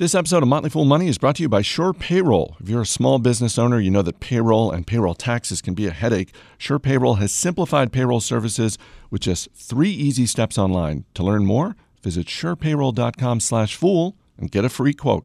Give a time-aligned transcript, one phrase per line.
[0.00, 2.56] This episode of Motley Fool Money is brought to you by Sure Payroll.
[2.58, 5.86] If you're a small business owner, you know that payroll and payroll taxes can be
[5.86, 6.32] a headache.
[6.56, 8.78] Sure Payroll has simplified payroll services
[9.10, 11.04] with just three easy steps online.
[11.12, 15.24] To learn more, visit surepayroll.com slash fool and get a free quote.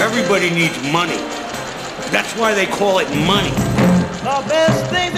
[0.00, 1.18] Everybody needs money.
[2.12, 3.50] That's why they call it money.
[3.50, 5.17] The best things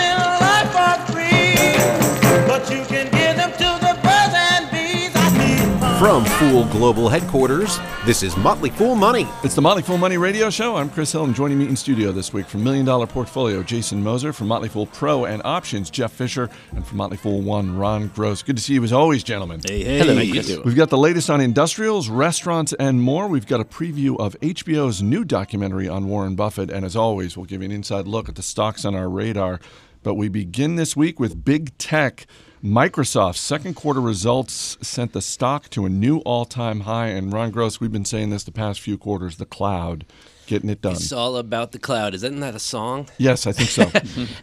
[6.01, 9.29] From Fool Global Headquarters, this is Motley Fool Money.
[9.45, 10.77] It's the Motley Fool Money Radio Show.
[10.77, 14.02] I'm Chris Hill, and joining me in studio this week from Million Dollar Portfolio, Jason
[14.02, 18.09] Moser, from Motley Fool Pro and Options, Jeff Fisher, and from Motley Fool One, Ron
[18.15, 18.43] Gross.
[18.43, 19.60] Good to see you as always, gentlemen.
[19.62, 19.98] Hey, hey.
[19.98, 20.62] Hello, you doing?
[20.65, 23.29] We've got the latest on industrials, restaurants, and more.
[23.29, 26.71] We've got a preview of HBO's new documentary on Warren Buffett.
[26.71, 29.60] And as always, we'll give you an inside look at the stocks on our radar.
[30.02, 32.27] But we begin this week with big tech.
[32.62, 37.06] Microsoft's second quarter results sent the stock to a new all time high.
[37.06, 40.04] And Ron Gross, we've been saying this the past few quarters the cloud
[40.46, 40.93] getting it done.
[40.93, 42.12] It's all about the cloud.
[42.12, 43.09] Isn't that a song?
[43.16, 43.90] Yes, I think so.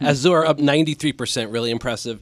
[0.00, 2.20] Azure up 93%, really impressive.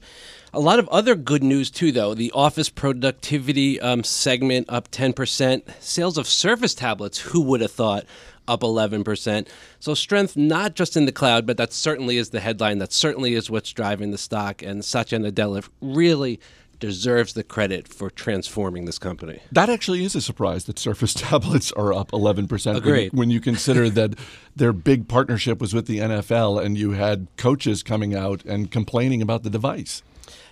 [0.53, 2.13] A lot of other good news too, though.
[2.13, 5.63] The office productivity um, segment up 10%.
[5.81, 8.05] Sales of Surface tablets, who would have thought,
[8.49, 9.49] up 11%.
[9.81, 12.79] So strength not just in the cloud, but that certainly is the headline.
[12.79, 14.63] That certainly is what's driving the stock.
[14.63, 16.41] And Satya Nadella really
[16.79, 19.41] deserves the credit for transforming this company.
[19.51, 22.67] That actually is a surprise that Surface tablets are up 11%.
[22.67, 23.13] when- Agreed.
[23.13, 24.15] When, you consider that
[24.55, 29.23] their big partnership was with the NFL and you had coaches coming out and complaining
[29.23, 30.03] about the device.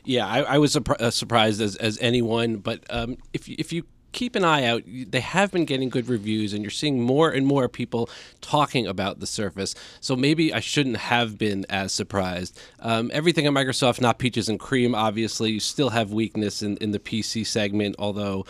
[0.04, 2.56] Yeah, I, I was uh, surprised as, as anyone.
[2.56, 6.54] But um, if if you keep an eye out, they have been getting good reviews,
[6.54, 8.08] and you're seeing more and more people
[8.40, 9.74] talking about the Surface.
[10.00, 12.58] So maybe I shouldn't have been as surprised.
[12.80, 14.94] Um, everything at Microsoft, not peaches and cream.
[14.94, 18.46] Obviously, you still have weakness in, in the PC segment, although.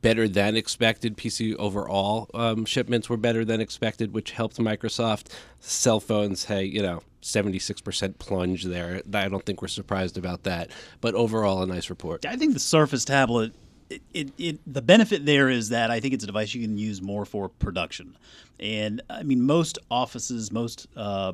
[0.00, 1.18] Better than expected.
[1.18, 5.26] PC overall um, shipments were better than expected, which helped Microsoft.
[5.60, 9.02] Cell phones, hey, you know, 76% plunge there.
[9.12, 10.70] I don't think we're surprised about that.
[11.00, 12.24] But overall, a nice report.
[12.24, 13.52] I think the Surface tablet,
[13.92, 16.78] it, it, it the benefit there is that I think it's a device you can
[16.78, 18.16] use more for production.
[18.60, 21.32] And I mean, most offices, most uh,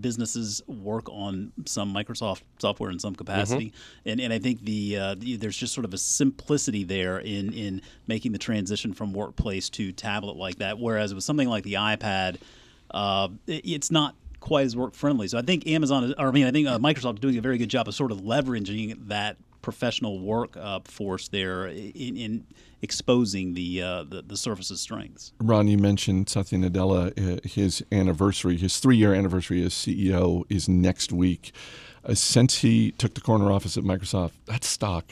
[0.00, 3.72] businesses work on some Microsoft software in some capacity,
[4.04, 7.52] and and I think the, uh, the there's just sort of a simplicity there in
[7.52, 10.78] in making the transition from workplace to tablet like that.
[10.80, 12.38] Whereas with something like the iPad,
[12.90, 15.28] uh, it- it's not quite as work friendly.
[15.28, 17.40] So I think Amazon, is, or I mean, I think uh, Microsoft is doing a
[17.40, 22.46] very good job of sort of leveraging that professional work uh, force there in, in
[22.82, 25.32] exposing the, uh, the the Surface's strengths.
[25.40, 27.08] Ron, you mentioned Satya Nadella.
[27.16, 31.52] Uh, his anniversary, his three-year anniversary as CEO, is next week.
[32.04, 35.06] Uh, since he took the corner office at Microsoft, that stock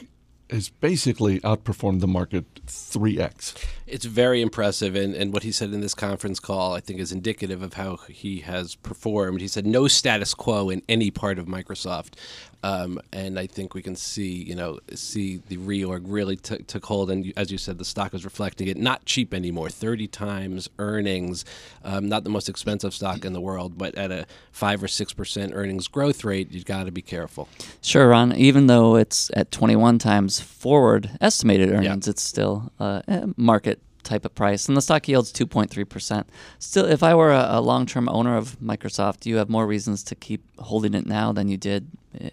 [0.51, 3.55] has basically outperformed the market three x.
[3.87, 7.11] It's very impressive, and, and what he said in this conference call, I think, is
[7.11, 9.41] indicative of how he has performed.
[9.41, 12.13] He said no status quo in any part of Microsoft,
[12.63, 16.85] um, and I think we can see, you know, see the reorg really t- took
[16.85, 18.77] hold, and as you said, the stock is reflecting it.
[18.77, 21.43] Not cheap anymore, thirty times earnings,
[21.83, 25.11] um, not the most expensive stock in the world, but at a five or six
[25.11, 27.49] percent earnings growth rate, you've got to be careful.
[27.81, 28.33] Sure, Ron.
[28.33, 34.25] Even though it's at 21 times forward estimated earnings, it's still uh, a market type
[34.25, 36.29] of price, and the stock yields 2.3 percent.
[36.59, 40.15] Still, if I were a, a long-term owner of Microsoft, you have more reasons to
[40.15, 41.89] keep holding it now than you did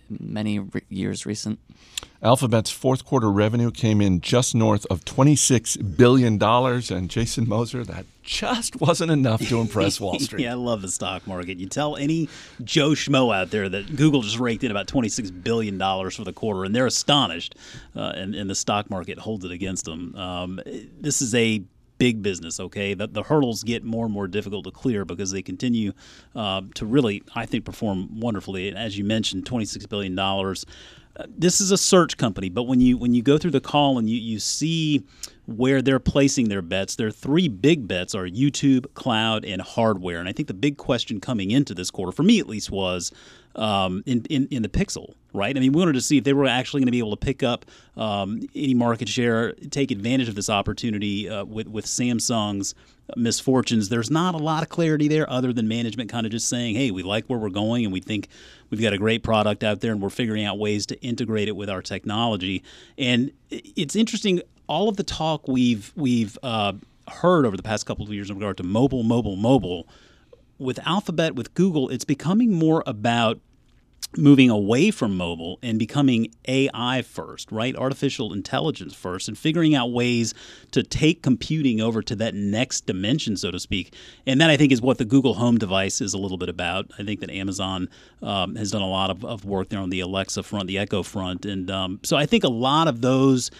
[0.08, 1.58] many re- years recent.
[2.22, 6.42] Alphabet's fourth quarter revenue came in just north of $26 billion.
[6.42, 10.44] And Jason Moser, that just wasn't enough to impress Wall Street.
[10.44, 11.58] Yeah, I love the stock market.
[11.58, 12.28] You tell any
[12.62, 16.64] Joe Schmo out there that Google just raked in about $26 billion for the quarter,
[16.64, 17.54] and they're astonished,
[17.96, 20.14] uh, and, and the stock market holds it against them.
[20.14, 20.60] Um,
[21.00, 21.62] this is a
[22.00, 22.94] big business, okay?
[22.94, 25.92] The, the hurdles get more and more difficult to clear because they continue
[26.34, 28.68] uh, to really, I think, perform wonderfully.
[28.68, 30.18] And as you mentioned, $26 billion.
[30.18, 30.54] Uh,
[31.28, 34.08] this is a search company, but when you when you go through the call and
[34.08, 35.02] you, you see
[35.50, 40.18] where they're placing their bets, their three big bets are YouTube, cloud, and hardware.
[40.18, 43.12] And I think the big question coming into this quarter, for me at least, was
[43.56, 45.14] um, in, in in the Pixel.
[45.32, 45.56] Right?
[45.56, 47.24] I mean, we wanted to see if they were actually going to be able to
[47.24, 47.64] pick up
[47.96, 52.74] um, any market share, take advantage of this opportunity uh, with with Samsung's
[53.16, 53.88] misfortunes.
[53.88, 56.90] There's not a lot of clarity there, other than management kind of just saying, "Hey,
[56.90, 58.28] we like where we're going, and we think
[58.70, 61.56] we've got a great product out there, and we're figuring out ways to integrate it
[61.56, 62.62] with our technology."
[62.98, 64.42] And it's interesting.
[64.70, 66.74] All of the talk we've we've uh,
[67.08, 69.88] heard over the past couple of years in regard to mobile, mobile, mobile,
[70.58, 73.40] with Alphabet, with Google, it's becoming more about
[74.16, 77.74] moving away from mobile and becoming AI first, right?
[77.76, 80.34] Artificial intelligence first, and figuring out ways
[80.72, 83.94] to take computing over to that next dimension, so to speak.
[84.26, 86.90] And that I think is what the Google Home device is a little bit about.
[86.98, 87.88] I think that Amazon
[88.22, 91.02] um, has done a lot of, of work there on the Alexa front, the Echo
[91.02, 91.44] front.
[91.44, 93.50] And um, so I think a lot of those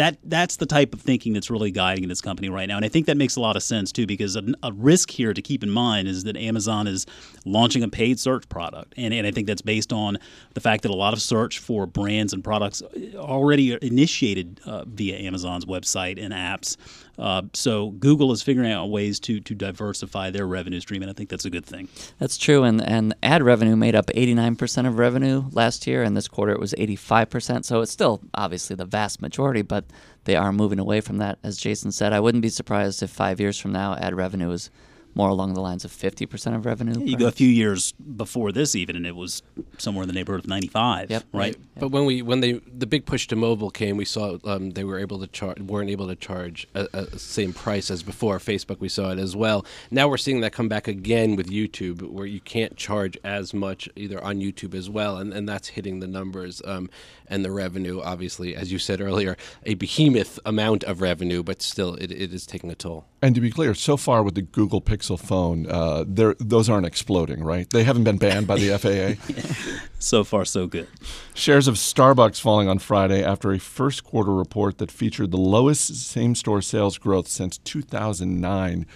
[0.00, 2.76] that that's the type of thinking that's really guiding this company right now.
[2.76, 5.34] And i think that makes a lot of sense too because a, a, risk here
[5.34, 7.04] to keep in mind is that amazon is
[7.44, 8.94] launching a paid search product.
[8.96, 10.16] And, and i think that's based on
[10.54, 12.82] the fact that a lot of search for brands and products
[13.14, 16.76] already initiated uh, via amazon's website and apps
[17.20, 21.14] uh, so Google is figuring out ways to to diversify their revenue stream, and I
[21.14, 21.88] think that's a good thing.
[22.18, 26.28] That's true, and and ad revenue made up 89% of revenue last year, and this
[26.28, 27.64] quarter it was 85%.
[27.64, 29.84] So it's still obviously the vast majority, but
[30.24, 31.38] they are moving away from that.
[31.42, 34.70] As Jason said, I wouldn't be surprised if five years from now ad revenue is
[35.14, 37.00] more along the lines of 50% of revenue.
[37.04, 39.42] You go a few years before this even and it was
[39.78, 41.24] somewhere in the neighborhood of 95, Yep.
[41.32, 41.56] right?
[41.78, 44.84] But when we when they the big push to mobile came, we saw um, they
[44.84, 48.38] were able to charge weren't able to charge a, a same price as before.
[48.38, 49.64] Facebook we saw it as well.
[49.90, 53.88] Now we're seeing that come back again with YouTube, where you can't charge as much
[53.96, 56.88] either on YouTube as well, and, and that's hitting the numbers um,
[57.26, 58.00] and the revenue.
[58.00, 62.46] Obviously, as you said earlier, a behemoth amount of revenue, but still it, it is
[62.46, 63.06] taking a toll.
[63.22, 67.44] And to be clear, so far with the Google Pixel phone, uh, those aren't exploding,
[67.44, 67.68] right?
[67.68, 68.78] They haven't been banned by the
[69.18, 69.82] FAA.
[69.98, 70.88] So far, so good.
[71.34, 75.94] Shares of Starbucks falling on Friday after a first quarter report that featured the lowest
[76.08, 78.86] same store sales growth since 2009.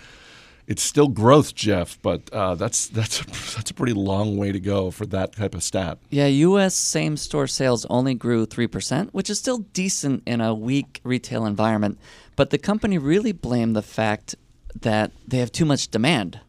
[0.67, 3.27] It's still growth, Jeff, but uh, that's that's a,
[3.57, 5.99] that's a pretty long way to go for that type of stat.
[6.11, 6.75] Yeah, U.S.
[6.75, 11.99] same store sales only grew 3%, which is still decent in a weak retail environment.
[12.37, 14.35] But the company really blamed the fact
[14.81, 16.41] that they have too much demand.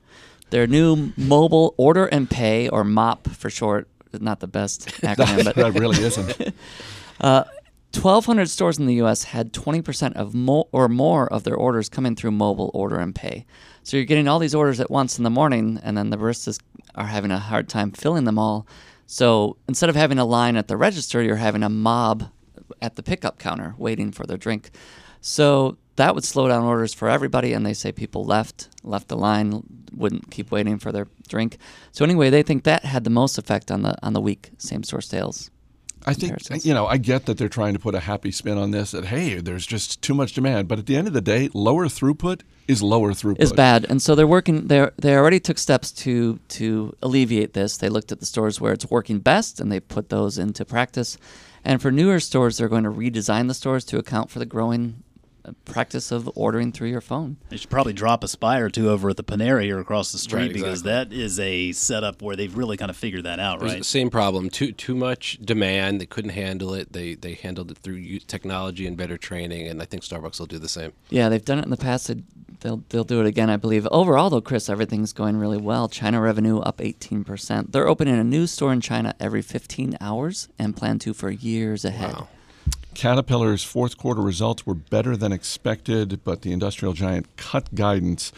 [0.50, 5.44] Their new mobile order and pay, or MOP for short, is not the best acronym,
[5.44, 6.54] but that really isn't.
[7.96, 9.24] 1,200 stores in the U.S.
[9.24, 13.46] had 20% of mo- or more of their orders coming through mobile order and pay.
[13.86, 16.60] So you're getting all these orders at once in the morning, and then the baristas
[16.96, 18.66] are having a hard time filling them all.
[19.06, 22.32] So instead of having a line at the register, you're having a mob
[22.82, 24.72] at the pickup counter waiting for their drink.
[25.22, 29.18] So that would slow down orders for everybody, and they say people left left the
[29.18, 29.62] line,
[29.96, 31.60] wouldn't keep waiting for their drink.
[31.92, 34.82] So anyway, they think that had the most effect on the on the weak same
[34.82, 35.52] store sales.
[36.06, 38.72] I think you know I get that they're trying to put a happy spin on
[38.72, 38.92] this.
[38.92, 41.88] That hey, there's just too much demand, but at the end of the day, lower
[41.88, 43.42] throughput is lower throughput.
[43.42, 44.68] is bad, and so they're working.
[44.68, 47.78] They they already took steps to to alleviate this.
[47.78, 51.18] They looked at the stores where it's working best, and they put those into practice.
[51.64, 55.04] And for newer stores, they're going to redesign the stores to account for the growing
[55.66, 57.38] practice of ordering through your phone.
[57.50, 60.18] They should probably drop a spy or two over at the Panera here across the
[60.18, 63.60] street Right, because that is a setup where they've really kind of figured that out,
[63.62, 63.80] It was right?
[63.80, 64.50] the same problem.
[64.50, 66.02] Too too much demand.
[66.02, 66.94] They couldn't handle it.
[66.94, 69.68] They they handled it through technology and better training.
[69.68, 70.94] And I think Starbucks will do the same.
[71.10, 72.08] Yeah, they've done it in the past.
[72.08, 72.24] They-
[72.62, 73.86] They'll they'll do it again, I believe.
[73.92, 75.88] Overall, though, Chris, everything's going really well.
[75.88, 77.72] China revenue up 18%.
[77.72, 81.86] They're opening a new store in China every 15 hours and plan to for years
[81.86, 82.14] ahead.
[82.14, 82.28] Wow.
[82.96, 88.32] Caterpillar's fourth quarter results were better than expected, but the industrial giant cut guidance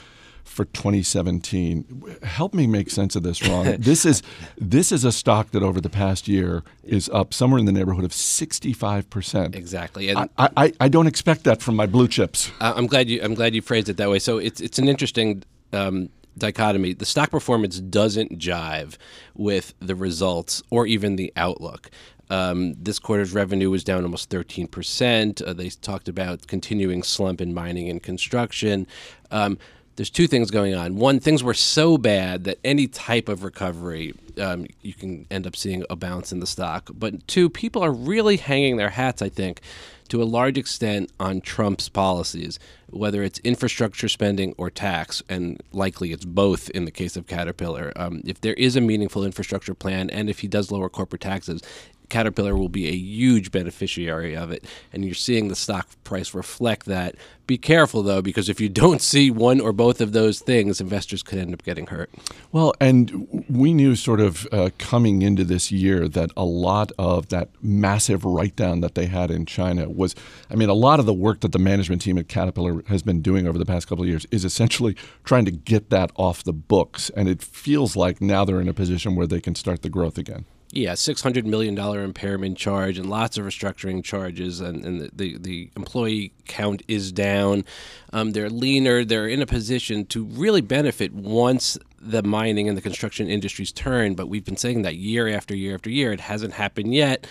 [0.43, 2.17] for 2017.
[2.23, 3.75] Help me make sense of this, Ron.
[3.79, 4.23] this is
[4.57, 8.03] this is a stock that over the past year is up somewhere in the neighborhood
[8.03, 9.55] of 65 percent.
[9.55, 10.09] Exactly.
[10.09, 12.51] And I, I, I don't expect that from my blue chips.
[12.59, 14.19] I'm glad you I'm glad you phrased it that way.
[14.19, 15.43] So it's it's an interesting
[15.73, 16.93] um, dichotomy.
[16.93, 18.97] The stock performance doesn't jive
[19.35, 21.89] with the results or even the outlook.
[22.29, 25.41] Um, this quarter's revenue was down almost 13%.
[25.41, 28.87] Uh, they talked about continuing slump in mining and construction.
[29.31, 29.57] Um,
[29.97, 30.95] there's two things going on.
[30.95, 35.55] One, things were so bad that any type of recovery, um, you can end up
[35.55, 36.91] seeing a bounce in the stock.
[36.93, 39.61] But two, people are really hanging their hats, I think,
[40.09, 42.59] to a large extent on Trump's policies,
[42.91, 47.91] whether it's infrastructure spending or tax, and likely it's both in the case of Caterpillar.
[47.95, 51.61] Um, if there is a meaningful infrastructure plan, and if he does lower corporate taxes,
[52.09, 56.85] Caterpillar will be a huge beneficiary of it, and you're seeing the stock price reflect
[56.85, 57.15] that.
[57.47, 61.23] Be careful though, because if you don't see one or both of those things, investors
[61.23, 62.09] could end up getting hurt.
[62.51, 67.29] Well, and we knew sort of uh, coming into this year that a lot of
[67.29, 70.15] that massive write down that they had in China was,
[70.49, 73.21] I mean, a lot of the work that the management team at Caterpillar has been
[73.21, 76.53] doing over the past couple of years is essentially trying to get that off the
[76.53, 77.09] books.
[77.11, 80.17] And it feels like now they're in a position where they can start the growth
[80.17, 80.45] again.
[80.69, 85.09] Yeah, six hundred million dollar impairment charge and lots of restructuring charges, and, and the,
[85.13, 87.63] the, the employee count is down.
[88.11, 89.05] Um, they're leaner.
[89.05, 94.13] They're in a position to really benefit once the mining and the construction industries turn,
[94.13, 96.11] but we've been saying that year after year after year.
[96.11, 97.25] It hasn't happened yet.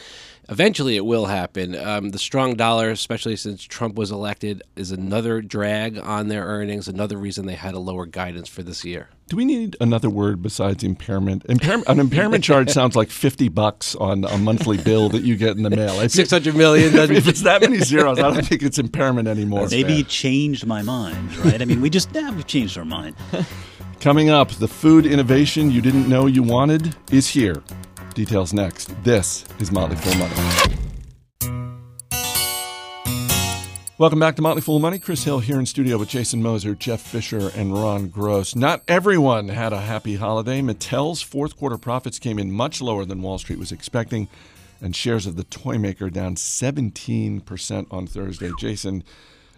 [0.48, 1.74] Eventually, it will happen.
[1.74, 6.86] Um, the strong dollar, especially since Trump was elected, is another drag on their earnings.
[6.86, 9.08] Another reason they had a lower guidance for this year.
[9.28, 11.44] Do we need another word besides impairment?
[11.46, 15.56] Impairment an impairment charge sounds like fifty bucks on a monthly bill that you get
[15.56, 16.00] in the mail.
[16.00, 16.94] If- Six hundred million.
[16.94, 19.66] If, if it's that many zeros, I don't think it's impairment anymore.
[19.68, 21.60] Maybe changed my mind, right?
[21.60, 23.16] I mean, we just yeah, we've changed our mind.
[24.00, 27.62] Coming up, the food innovation you didn't know you wanted is here.
[28.16, 28.86] Details next.
[29.04, 30.34] This is Motley Fool Money.
[33.98, 34.98] Welcome back to Motley Fool Money.
[34.98, 38.56] Chris Hill here in studio with Jason Moser, Jeff Fisher, and Ron Gross.
[38.56, 40.62] Not everyone had a happy holiday.
[40.62, 44.28] Mattel's fourth quarter profits came in much lower than Wall Street was expecting,
[44.80, 48.50] and shares of the toy maker down 17% on Thursday.
[48.58, 49.04] Jason,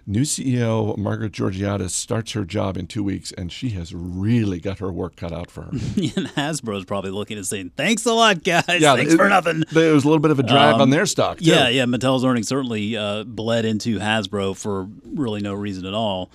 [0.08, 4.78] new CEO Margaret Georgiadis starts her job in two weeks, and she has really got
[4.78, 5.70] her work cut out for her.
[5.70, 8.64] and Hasbro's probably looking and saying, "Thanks a lot, guys.
[8.66, 11.38] Thanks it- for nothing." There was a little bit of a drag on their stock.
[11.38, 11.44] Too.
[11.44, 11.84] Yeah, yeah.
[11.84, 16.30] Mattel's earnings certainly uh, bled into Hasbro for really no reason at all.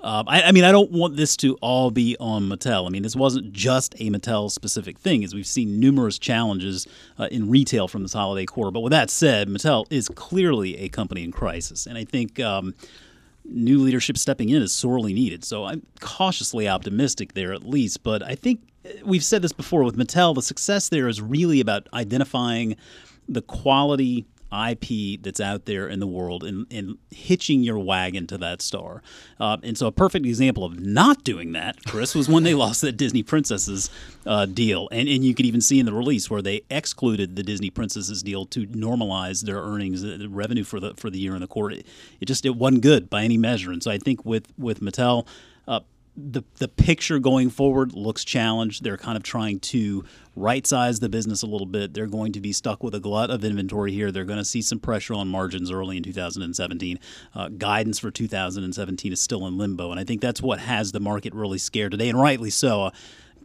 [0.00, 2.86] Um, I, I mean, I don't want this to all be on Mattel.
[2.86, 6.86] I mean, this wasn't just a Mattel specific thing, as we've seen numerous challenges
[7.18, 8.70] uh, in retail from this holiday quarter.
[8.70, 12.40] But with that said, Mattel is clearly a company in crisis, and I think.
[12.40, 12.74] Um,
[13.48, 15.44] new leadership stepping in is sorely needed.
[15.44, 18.02] So I'm cautiously optimistic there at least.
[18.02, 21.60] But I think uh, we've said this before with Mattel, the success there is really
[21.60, 22.76] about identifying
[23.28, 28.38] the quality IP that's out there in the world and, and hitching your wagon to
[28.38, 29.02] that star.
[29.38, 32.80] Uh, and so a perfect example of not doing that, Chris, was when they lost
[32.80, 33.90] that Disney Princesses
[34.26, 34.88] uh, deal.
[34.90, 38.22] And, and you could even see in the release where they excluded the Disney Princesses
[38.22, 41.46] deal to normalize their earnings, uh, the revenue for the for the year and the
[41.46, 41.76] quarter.
[41.76, 41.86] It,
[42.20, 43.70] it just it wasn't good by any measure.
[43.70, 45.26] And so I think with with Mattel,
[45.66, 45.80] uh,
[46.16, 48.82] the the picture going forward looks challenged.
[48.82, 50.04] They're kind of trying to
[50.38, 51.94] right size the business a little bit.
[51.94, 54.12] They're going to be stuck with a glut of inventory here.
[54.12, 56.98] They're going to see some pressure on margins early in 2017.
[57.34, 61.00] Uh, guidance for 2017 is still in limbo, and I think that's what has the
[61.00, 62.84] market really scared today, and rightly so.
[62.84, 62.90] Uh,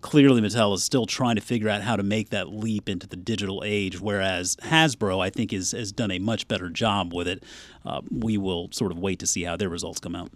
[0.01, 3.15] clearly Mattel is still trying to figure out how to make that leap into the
[3.15, 7.43] digital age, whereas Hasbro, I think, is, has done a much better job with it.
[7.85, 10.29] Uh, we will sort of wait to see how their results come out.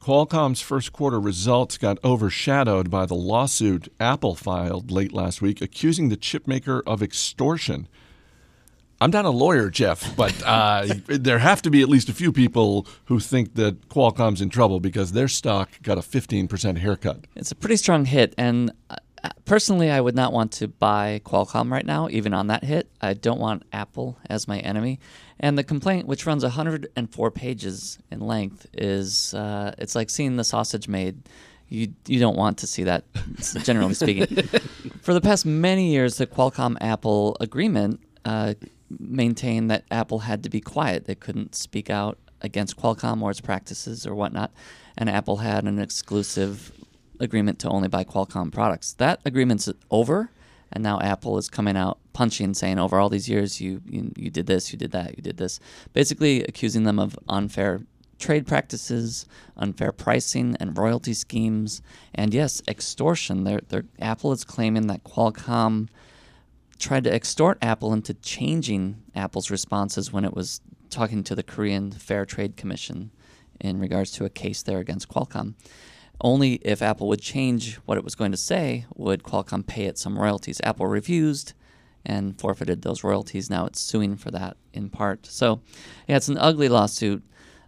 [0.00, 6.08] Qualcomm's first quarter results got overshadowed by the lawsuit Apple filed late last week accusing
[6.08, 7.86] the chipmaker of extortion.
[9.02, 12.32] I'm not a lawyer, Jeff, but uh, there have to be at least a few
[12.32, 17.26] people who think that Qualcomm's in trouble because their stock got a 15% haircut.
[17.36, 18.96] It's a pretty strong hit, and uh,
[19.44, 22.90] personally, I would not want to buy Qualcomm right now, even on that hit.
[23.00, 25.00] I don't want Apple as my enemy.
[25.38, 30.44] And the complaint, which runs 104 pages in length, is uh, it's like seeing the
[30.44, 31.28] sausage made.
[31.68, 33.04] You you don't want to see that,
[33.62, 34.26] generally speaking.
[35.02, 38.54] For the past many years, the Qualcomm Apple agreement uh,
[38.98, 41.06] maintained that Apple had to be quiet.
[41.06, 44.52] They couldn't speak out against Qualcomm or its practices or whatnot.
[44.98, 46.72] And Apple had an exclusive
[47.20, 48.94] agreement to only buy Qualcomm products.
[48.94, 50.30] That agreement's over,
[50.72, 54.30] and now Apple is coming out punching, saying over all these years you, you you
[54.30, 55.60] did this, you did that, you did this,
[55.92, 57.82] basically accusing them of unfair
[58.18, 61.82] trade practices, unfair pricing, and royalty schemes,
[62.14, 63.44] and yes, extortion.
[63.44, 65.88] They're, they're, Apple is claiming that Qualcomm
[66.78, 70.60] tried to extort Apple into changing Apple's responses when it was
[70.90, 73.10] talking to the Korean Fair Trade Commission
[73.60, 75.54] in regards to a case there against Qualcomm.
[76.20, 79.98] Only if Apple would change what it was going to say would Qualcomm pay it
[79.98, 80.60] some royalties.
[80.64, 81.54] Apple refused
[82.04, 83.50] and forfeited those royalties.
[83.50, 85.26] Now it's suing for that in part.
[85.26, 85.60] So,
[86.08, 87.22] yeah, it's an ugly lawsuit.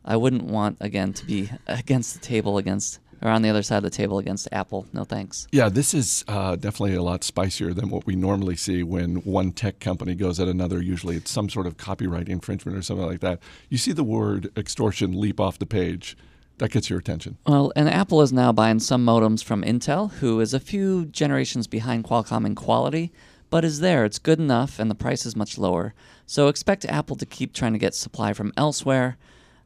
[0.04, 3.76] I wouldn't want, again, to be against the table against or on the other side
[3.78, 4.86] of the table against Apple.
[4.92, 5.46] No thanks.
[5.52, 9.52] Yeah, this is uh, definitely a lot spicier than what we normally see when one
[9.52, 10.82] tech company goes at another.
[10.82, 13.40] Usually it's some sort of copyright infringement or something like that.
[13.68, 16.16] You see the word extortion leap off the page.
[16.62, 17.38] That gets your attention.
[17.44, 21.66] Well, and Apple is now buying some modems from Intel, who is a few generations
[21.66, 23.10] behind Qualcomm in quality,
[23.50, 24.04] but is there.
[24.04, 25.92] It's good enough, and the price is much lower.
[26.24, 29.16] So expect Apple to keep trying to get supply from elsewhere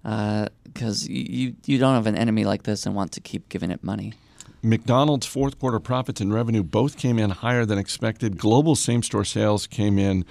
[0.07, 3.71] uh, because you, you don't have an enemy like this and want to keep giving
[3.71, 4.15] it money.
[4.63, 8.39] McDonald's fourth quarter profits and revenue both came in higher than expected.
[8.39, 10.25] Global same store sales came in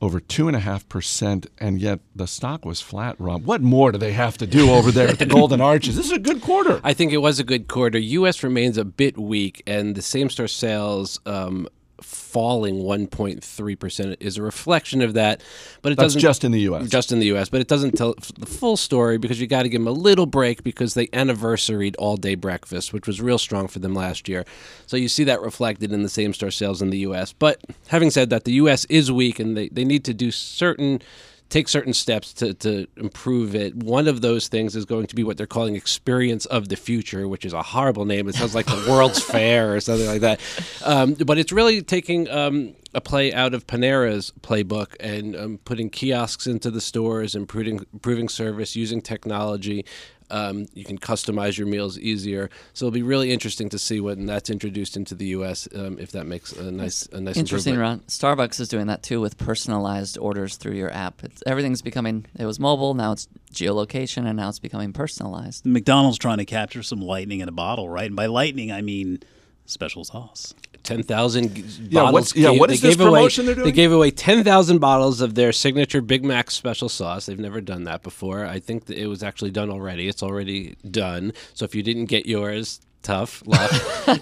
[0.00, 3.44] over 2.5%, and yet the stock was flat, Rob.
[3.44, 5.96] What more do they have to do over there at the Golden Arches?
[5.96, 6.80] This is a good quarter.
[6.84, 7.98] I think it was a good quarter.
[7.98, 8.42] U.S.
[8.42, 11.68] remains a bit weak, and the same store sales um,
[12.00, 15.40] falling 1.3 percent is a reflection of that,
[15.82, 16.88] but it That's doesn't just in the U.S.
[16.88, 17.48] just in the U.S.
[17.48, 20.26] But it doesn't tell the full story because you got to give them a little
[20.26, 24.44] break because they anniversaried all day breakfast, which was real strong for them last year.
[24.86, 27.32] So you see that reflected in the same store sales in the U.S.
[27.32, 28.84] But having said that, the U.S.
[28.86, 31.00] is weak and they, they need to do certain
[31.48, 33.74] take certain steps to, to improve it.
[33.74, 37.26] One of those things is going to be what they're calling Experience of the Future,
[37.26, 38.28] which is a horrible name.
[38.28, 40.40] It sounds like the World's Fair or something like that.
[40.84, 45.88] Um, but it's really taking um, a play out of Panera's playbook and um, putting
[45.88, 49.86] kiosks into the stores, improving, improving service, using technology.
[50.30, 54.26] Um, you can customize your meals easier, so it'll be really interesting to see when
[54.26, 55.68] that's introduced into the U.S.
[55.74, 58.02] Um, if that makes a nice, a nice Interesting, improvement.
[58.02, 58.36] Ron.
[58.36, 61.24] Starbucks is doing that too with personalized orders through your app.
[61.24, 62.26] It's, everything's becoming.
[62.38, 65.64] It was mobile, now it's geolocation, and now it's becoming personalized.
[65.66, 68.06] McDonald's trying to capture some lightning in a bottle, right?
[68.06, 69.20] And by lightning, I mean
[69.66, 70.54] special sauce.
[70.82, 72.34] Ten thousand Yeah, bottles.
[72.36, 73.64] yeah, gave- what they this gave away- promotion they're doing?
[73.66, 77.26] They gave away ten thousand bottles of their signature Big Mac special sauce.
[77.26, 78.46] They've never done that before.
[78.46, 80.08] I think that it was actually done already.
[80.08, 81.32] It's already done.
[81.54, 82.80] So if you didn't get yours.
[83.00, 83.70] Tough luck.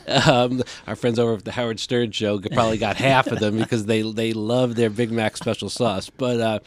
[0.29, 3.87] um, our friends over at the Howard Stern show probably got half of them because
[3.87, 6.11] they they love their Big Mac special sauce.
[6.11, 6.59] But uh,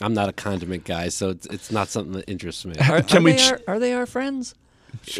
[0.00, 2.74] I'm not a condiment guy, so it's, it's not something that interests me.
[2.88, 4.54] Are, Can are we they ch- our, are they our friends?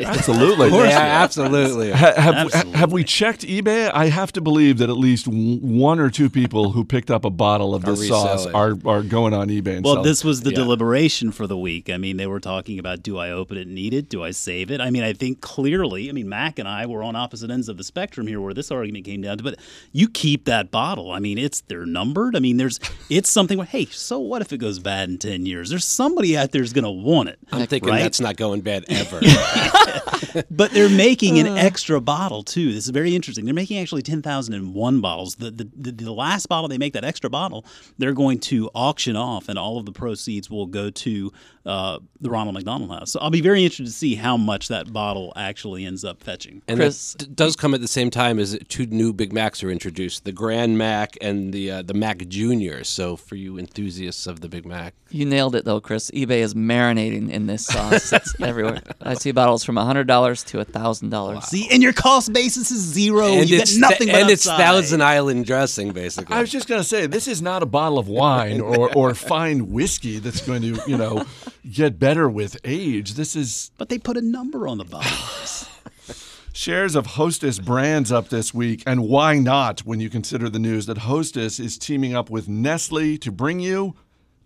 [0.04, 0.68] Absolutely.
[0.70, 1.90] Yeah, absolutely.
[1.92, 2.72] Ha- have, Absolutely.
[2.78, 3.90] have we checked eBay?
[3.92, 7.30] I have to believe that at least one or two people who picked up a
[7.30, 8.84] bottle of Are this sauce reselling.
[8.84, 10.04] are, are going on eBay and Well, selling.
[10.08, 10.56] this was the Yeah.
[10.56, 11.90] deliberation for the week.
[11.90, 14.08] I mean, they were talking about do I open it and eat it?
[14.08, 14.80] Do I save it?
[14.80, 17.76] I mean, I think clearly, I mean, Mac and I were on opposite ends of
[17.76, 19.56] the spectrum here where this argument came down to, but
[19.92, 21.12] you keep that bottle.
[21.12, 22.36] I mean, it's they're numbered.
[22.36, 22.78] I mean, there's
[23.10, 25.70] it's something where, hey, so what if it goes bad in 10 years?
[25.70, 27.38] There's somebody out there's going to want it.
[27.52, 28.02] I'm thinking right?
[28.02, 29.20] that's not going bad ever.
[30.50, 32.72] But they're making an extra bottle too.
[32.72, 33.44] This is very interesting.
[33.44, 35.36] They're making actually ten thousand and one bottles.
[35.36, 37.64] The, the the the last bottle they make that extra bottle,
[37.96, 41.32] they're going to auction off, and all of the proceeds will go to
[41.66, 43.12] uh, the Ronald McDonald House.
[43.12, 46.62] So I'll be very interested to see how much that bottle actually ends up fetching.
[46.68, 49.64] And Chris- it d- does come at the same time as two new Big Macs
[49.64, 52.84] are introduced: the Grand Mac and the uh, the Mac Junior.
[52.84, 56.10] So for you enthusiasts of the Big Mac, You nailed it though, Chris.
[56.12, 58.12] eBay is marinating in this sauce.
[58.12, 58.82] It's everywhere.
[59.00, 61.44] I see bottles from hundred dollars to thousand dollars.
[61.44, 63.28] See, and your cost basis is zero.
[63.28, 64.44] and you it's get nothing th- but and it's.
[64.44, 66.36] Thousand Island dressing, basically.
[66.36, 69.14] I was just going to say, this is not a bottle of wine or, or
[69.14, 71.24] fine whiskey that's going to, you know,
[71.70, 73.14] get better with age.
[73.14, 75.10] This is But they put a number on the bottle.
[76.52, 80.86] Shares of Hostess brands up this week, and why not when you consider the news
[80.86, 83.94] that Hostess is teaming up with Nestle to bring you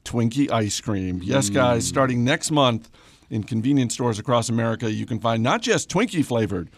[0.04, 1.20] Twinkie ice cream.
[1.22, 1.88] Yes, guys, hmm.
[1.88, 2.90] starting next month
[3.32, 6.70] in convenience stores across America, you can find not just Twinkie flavored,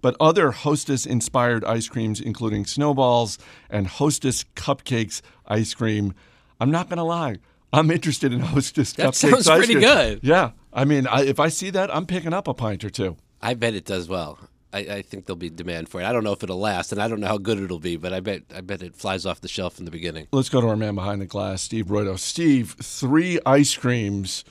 [0.00, 3.38] but other Hostess inspired ice creams, including snowballs
[3.70, 6.14] and Hostess cupcakes ice cream.
[6.60, 7.36] I'm not going to lie.
[7.72, 9.84] I'm interested in Hostess That cupcakes That sounds ice pretty cream.
[9.84, 10.20] good.
[10.22, 10.50] Yeah.
[10.72, 13.16] I mean, I, if I see that, I'm picking up a pint or two.
[13.40, 14.38] I bet it does well.
[14.74, 16.04] I, I think there'll be demand for it.
[16.04, 18.12] I don't know if it'll last, and I don't know how good it'll be, but
[18.14, 20.28] I bet I bet it flies off the shelf in the beginning.
[20.32, 22.18] Let's go to our man behind the glass, Steve Broido.
[22.18, 24.44] Steve, three ice creams,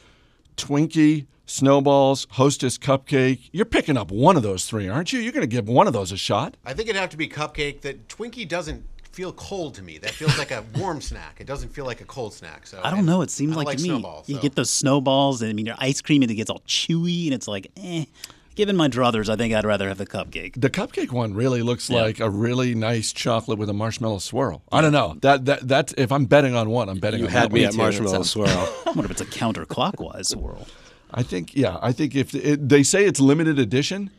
[0.57, 3.49] Twinkie, Snowballs, Hostess Cupcake.
[3.51, 5.19] You're picking up one of those three, aren't you?
[5.19, 6.55] You're going to give one of those a shot.
[6.65, 7.81] I think it'd have to be cupcake.
[7.81, 9.97] That Twinkie doesn't feel cold to me.
[9.97, 11.37] That feels like a warm snack.
[11.41, 12.65] It doesn't feel like a cold snack.
[12.67, 13.21] So I don't know.
[13.21, 14.29] It seems I like, to me snowballs.
[14.29, 14.41] you so.
[14.41, 17.33] get those snowballs, and I mean your ice cream, and it gets all chewy, and
[17.33, 18.05] it's like, eh.
[18.53, 20.59] Given my druthers, I think I'd rather have the cupcake.
[20.59, 22.01] The cupcake one really looks Yeah.
[22.01, 24.61] like a really nice chocolate with a marshmallow swirl.
[24.73, 25.15] I don't know.
[25.21, 27.63] That that that's if I'm betting on one, I'm betting You on had that me
[27.63, 28.49] at marshmallow swirl.
[28.85, 30.67] I wonder if it's a counterclockwise swirl.
[31.13, 34.09] I think yeah, I think if it, they say it's limited edition,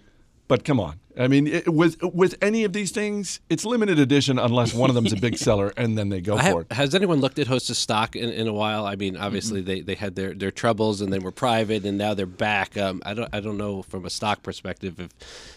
[0.48, 0.98] but come on.
[1.18, 4.94] I mean, it, with with any of these things, it's limited edition unless one of
[4.94, 6.72] them's a big seller and then they go I for have, it.
[6.72, 8.87] has anyone looked at Hostess stock in, in a while?
[8.87, 12.14] I mean, obviously they, they had their, their troubles and they were private, and now
[12.14, 12.77] they're back.
[12.77, 15.11] Um, I don't I don't know from a stock perspective if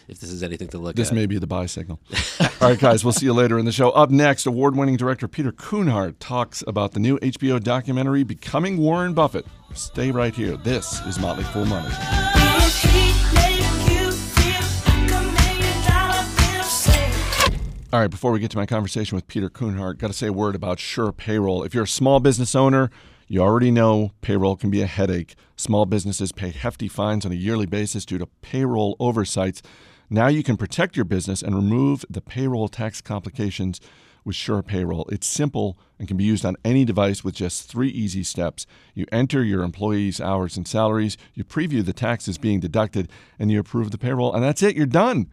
[0.08, 1.14] if this is anything to look This at.
[1.14, 2.00] This may be the buy signal.
[2.40, 3.90] All right, guys, we'll see you later in the show.
[3.90, 9.14] Up next, award winning director Peter Kunhardt talks about the new HBO documentary, Becoming Warren
[9.14, 9.46] Buffett.
[9.74, 10.56] Stay right here.
[10.56, 12.25] This is Motley Fool Money.
[17.96, 20.32] All right, before we get to my conversation with Peter Kunhardt, got to say a
[20.34, 21.62] word about Sure Payroll.
[21.62, 22.90] If you're a small business owner,
[23.26, 25.34] you already know payroll can be a headache.
[25.56, 29.62] Small businesses pay hefty fines on a yearly basis due to payroll oversights.
[30.10, 33.80] Now you can protect your business and remove the payroll tax complications
[34.26, 35.08] with Sure Payroll.
[35.10, 38.66] It's simple and can be used on any device with just three easy steps.
[38.92, 43.58] You enter your employees' hours and salaries, you preview the taxes being deducted, and you
[43.58, 44.76] approve the payroll, and that's it.
[44.76, 45.30] You're done.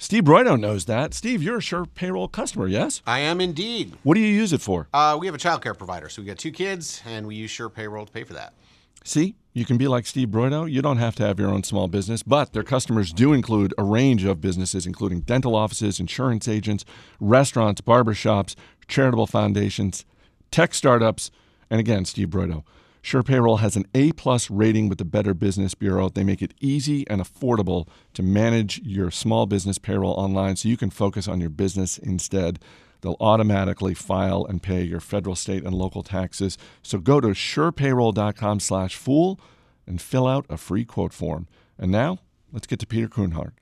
[0.00, 1.12] Steve Broido knows that.
[1.12, 3.02] Steve, you're a Sure Payroll customer, yes?
[3.04, 3.94] I am indeed.
[4.04, 4.86] What do you use it for?
[4.94, 7.50] Uh, we have a child care provider, so we got two kids, and we use
[7.50, 8.54] Sure Payroll to pay for that.
[9.02, 10.70] See, you can be like Steve Broido.
[10.70, 13.82] You don't have to have your own small business, but their customers do include a
[13.82, 16.84] range of businesses, including dental offices, insurance agents,
[17.18, 18.54] restaurants, barbershops,
[18.86, 20.04] charitable foundations,
[20.52, 21.32] tech startups,
[21.70, 22.62] and again, Steve Broido.
[23.08, 26.10] Sure Payroll has an A plus rating with the Better Business Bureau.
[26.10, 30.76] They make it easy and affordable to manage your small business payroll online so you
[30.76, 32.58] can focus on your business instead.
[33.00, 36.58] They'll automatically file and pay your federal, state, and local taxes.
[36.82, 39.40] So go to surepayroll.com slash fool
[39.86, 41.48] and fill out a free quote form.
[41.78, 42.18] And now,
[42.52, 43.52] let's get to Peter Kunhardt.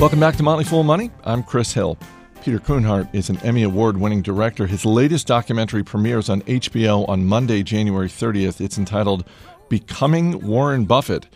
[0.00, 1.10] Welcome back to Motley Fool Money.
[1.24, 1.98] I'm Chris Hill.
[2.46, 4.68] Peter Kunhardt is an Emmy Award winning director.
[4.68, 8.60] His latest documentary premieres on HBO on Monday, January 30th.
[8.60, 9.24] It's entitled
[9.68, 11.26] Becoming Warren Buffett.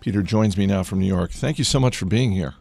[0.00, 1.30] Peter joins me now from New York.
[1.30, 2.56] Thank you so much for being here.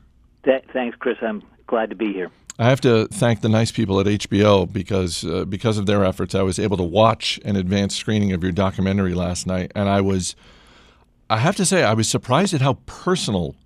[0.45, 1.17] Th- thanks, Chris.
[1.21, 2.31] I'm glad to be here.
[2.57, 6.33] I have to thank the nice people at HBO because uh, because of their efforts,
[6.33, 9.99] I was able to watch an advanced screening of your documentary last night, and I
[9.99, 10.37] was,
[11.29, 13.57] I have to say, I was surprised at how personal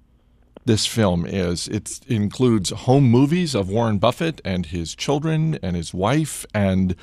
[0.66, 1.68] this film is.
[1.68, 6.96] It includes home movies of Warren Buffett and his children and his wife, and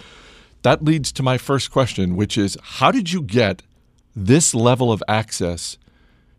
[0.62, 3.62] that leads to my first question, which is, how did you get
[4.14, 5.78] this level of access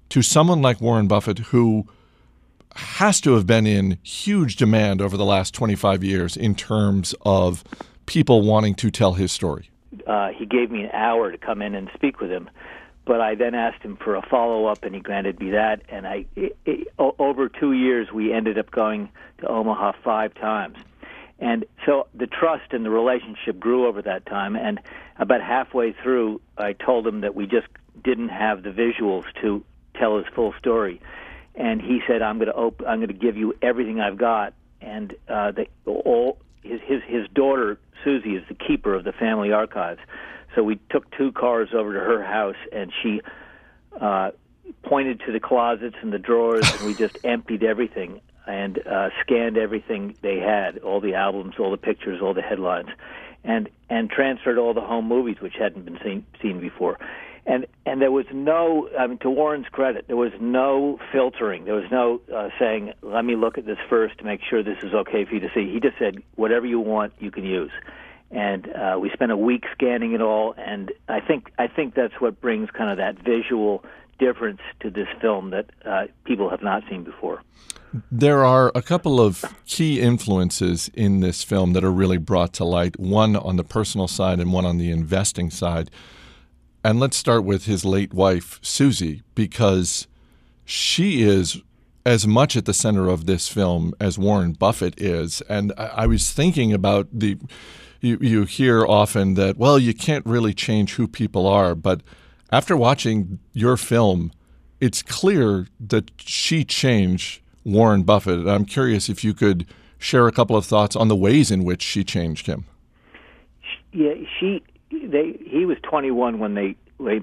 [0.10, 1.88] to someone like Warren Buffett who
[2.76, 7.64] has to have been in huge demand over the last 25 years in terms of
[8.06, 9.70] people wanting to tell his story.
[10.08, 12.50] Uh, he gave me an hour to come in and speak with him,
[13.06, 15.82] but I then asked him for a follow up, and he granted me that.
[15.90, 19.10] And I, it, it, over two years, we ended up going
[19.40, 20.78] to Omaha five times.
[21.40, 24.56] And so the trust and the relationship grew over that time.
[24.56, 24.80] And
[25.18, 27.68] about halfway through, I told him that we just
[28.04, 29.64] didn't have the visuals to
[29.96, 31.02] tell his full story.
[31.56, 34.54] And he said, "I'm going to op- I'm going to give you everything I've got."
[34.80, 39.52] And uh, they, all his his his daughter Susie is the keeper of the family
[39.52, 40.00] archives.
[40.56, 43.22] So we took two cars over to her house, and she
[44.00, 44.32] uh,
[44.84, 49.58] pointed to the closets and the drawers, and we just emptied everything and uh, scanned
[49.58, 52.90] everything they had, all the albums, all the pictures, all the headlines,
[53.44, 56.98] and and transferred all the home movies which hadn't been seen seen before.
[57.46, 61.66] And and there was no, I mean, to Warren's credit, there was no filtering.
[61.66, 64.78] There was no uh, saying, "Let me look at this first to make sure this
[64.84, 67.72] is okay for you to see." He just said, "Whatever you want, you can use."
[68.32, 70.54] And uh, we spent a week scanning it all.
[70.58, 73.84] And I think I think that's what brings kind of that visual
[74.20, 77.41] difference to this film that uh, people have not seen before.
[78.10, 82.63] There are a couple of key influences in this film that are really brought to
[82.63, 82.98] light.
[82.98, 85.91] One on the personal side, and one on the investing side.
[86.84, 90.08] And let's start with his late wife, Susie, because
[90.63, 91.62] she is
[92.06, 95.41] as much at the center of this film as Warren Buffett is.
[95.41, 97.38] And I, I was thinking about the
[98.02, 101.76] you, you hear often that, well, you can't really change who people are.
[101.76, 102.02] But
[102.52, 104.32] after watching your film,
[104.80, 108.48] it's clear that she changed Warren Buffett.
[108.48, 109.68] I'm curious if you could
[110.00, 112.66] share a couple of thoughts on the ways in which she changed him.
[113.94, 116.76] Yeah, she they he was 21 when they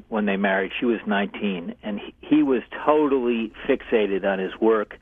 [0.08, 0.72] when they married.
[0.78, 4.98] She was 19, and he, he was totally fixated on his work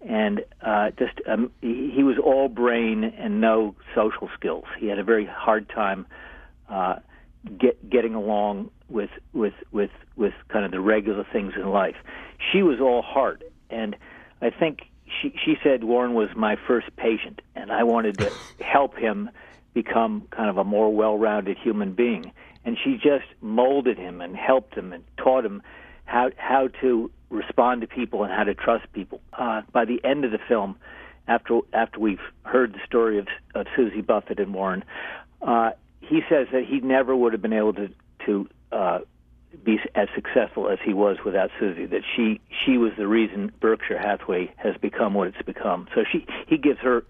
[0.00, 4.64] and uh, just um, he, he was all brain and no social skills.
[4.78, 6.06] He had a very hard time
[6.68, 6.96] uh,
[7.58, 11.96] get, getting along with with with with kind of the regular things in life.
[12.52, 13.96] She was all heart, and
[14.40, 14.80] I think
[15.20, 18.32] she she said Warren was my first patient, and I wanted to
[18.64, 19.30] help him
[19.74, 22.32] become kind of a more well-rounded human being.
[22.64, 25.62] And she just molded him and helped him and taught him
[26.04, 29.20] how how to respond to people and how to trust people.
[29.32, 30.76] Uh, by the end of the film,
[31.28, 34.84] after after we've heard the story of, of Susie Buffett and Warren,
[35.42, 37.90] uh, he says that he never would have been able to
[38.26, 38.98] to uh,
[39.64, 41.86] be as successful as he was without Susie.
[41.86, 45.88] That she she was the reason Berkshire Hathaway has become what it's become.
[45.94, 47.04] So she he gives her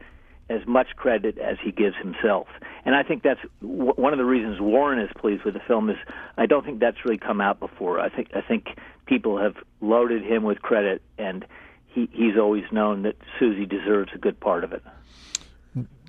[0.49, 2.47] as much credit as he gives himself.
[2.85, 5.91] And I think that's w- one of the reasons Warren is pleased with the film
[5.91, 5.97] is
[6.37, 7.99] I don't think that's really come out before.
[8.01, 11.45] I think I think people have loaded him with credit, and
[11.89, 14.83] he, he's always known that Susie deserves a good part of it.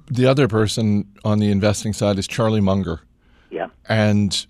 [0.09, 3.01] The other person on the investing side is Charlie Munger.
[3.49, 3.67] Yeah.
[3.89, 4.45] And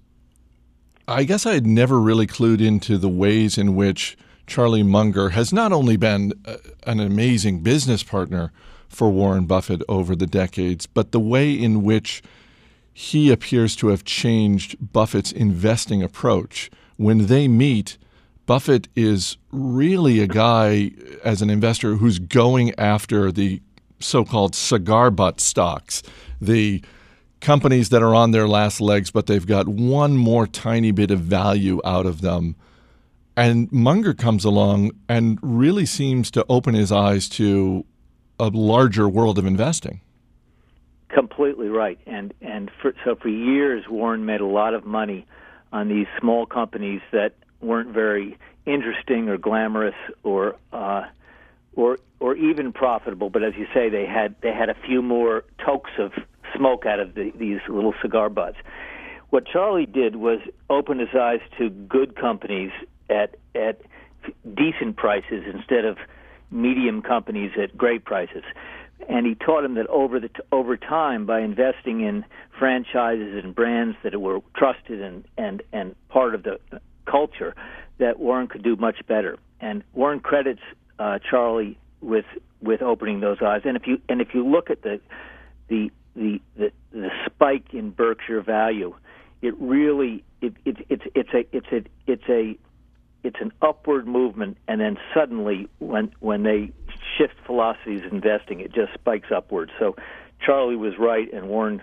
[1.08, 5.54] I guess I had never really clued into the ways in which Charlie Munger has
[5.54, 8.52] not only been a, an amazing business partner
[8.98, 12.24] for Warren Buffett over the decades, but the way in which
[12.92, 16.72] he appears to have changed Buffett's investing approach.
[16.96, 18.00] When they meet,
[18.48, 23.62] Buffett is really a guy as an investor who's going after the
[24.00, 26.02] so-called cigar butt stocks,
[26.42, 26.84] the
[27.40, 31.20] companies that are on their last legs, but they've got one more tiny bit of
[31.20, 32.56] value out of them.
[33.36, 37.86] And Munger comes along and really seems to open his eyes to
[38.40, 40.02] a larger world of investing.
[41.10, 42.00] Completely right.
[42.06, 45.26] And and for, so for years, Warren made a lot of money
[45.72, 51.04] on these small companies that weren't very interesting or glamorous or uh,
[51.76, 53.30] or or even profitable.
[53.30, 56.12] But as you say, they had they had a few more tokes of
[56.56, 58.58] smoke out of the, these little cigar butts.
[59.30, 62.72] What Charlie did was open his eyes to good companies
[63.10, 63.82] at at
[64.56, 65.98] decent prices instead of
[66.52, 68.44] medium companies at great prices.
[69.10, 72.26] And he taught him that over the over time, by investing in
[72.58, 76.60] franchises and brands that were trusted and and and part of the
[77.06, 77.56] culture,
[78.00, 79.38] that Warren could do much better.
[79.62, 80.62] And Warren credits
[81.00, 82.26] uh, Charlie with
[82.62, 83.62] with opening those eyes.
[83.66, 85.00] And if you and if you look at the
[85.68, 88.96] the the the, the spike in Berkshire value,
[89.42, 92.58] it really it, it, it's it's a it's a it's a
[93.24, 96.72] it's an upward movement, and then suddenly, when when they
[97.18, 99.72] shift philosophies investing, it just spikes upward.
[99.80, 99.96] So,
[100.46, 101.82] Charlie was right, and Warren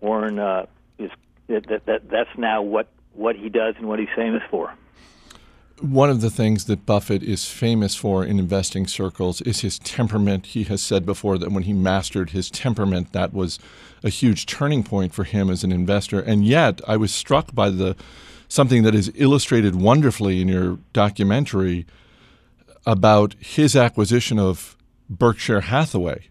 [0.00, 0.66] Warren uh,
[0.98, 1.10] is
[1.48, 4.74] that, that that's now what what he does and what he's famous for.
[5.80, 10.46] One of the things that Buffett is famous for in investing circles is his temperament.
[10.46, 13.58] He has said before that when he mastered his temperament, that was
[14.04, 16.20] a huge turning point for him as an investor.
[16.20, 17.96] And yet, I was struck by the
[18.54, 21.84] something that is illustrated wonderfully in your documentary
[22.86, 24.76] about his acquisition of
[25.10, 26.28] Berkshire Hathaway.